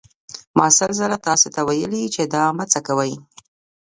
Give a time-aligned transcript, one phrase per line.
[0.57, 3.13] ما سل ځله تاسې ته ویلي چې دا مه څکوئ.